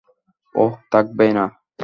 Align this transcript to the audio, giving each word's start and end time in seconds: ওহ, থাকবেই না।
ওহ, 0.55 0.73
থাকবেই 0.91 1.31
না। 1.33 1.45